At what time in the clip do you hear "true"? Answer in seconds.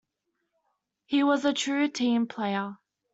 1.53-1.87